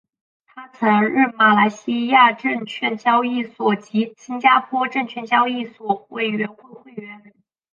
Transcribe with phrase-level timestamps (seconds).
[0.47, 7.31] 他曾任马来西亚证券交易所及新加坡证券交易所委员会会员。